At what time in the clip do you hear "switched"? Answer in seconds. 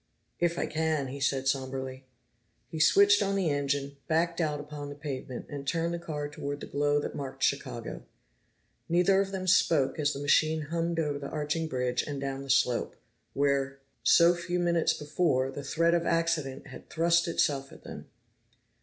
2.79-3.21